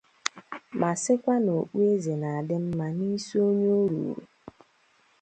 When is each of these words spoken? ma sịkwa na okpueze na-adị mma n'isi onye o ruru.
ma 0.79 0.91
sịkwa 1.01 1.35
na 1.45 1.51
okpueze 1.61 2.13
na-adị 2.21 2.55
mma 2.65 2.87
n'isi 2.97 3.35
onye 3.47 3.69
o 3.79 3.81
ruru. 3.91 4.21